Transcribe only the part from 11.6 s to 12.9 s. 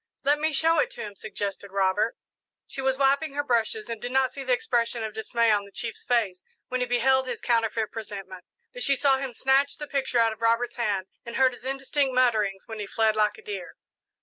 indistinct mutterings when he